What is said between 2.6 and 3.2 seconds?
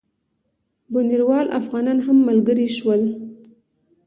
شول.